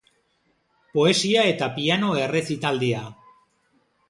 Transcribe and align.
Poesia 0.95 1.43
eta 1.51 1.67
piano 1.75 2.09
errezitaldia. 2.23 3.05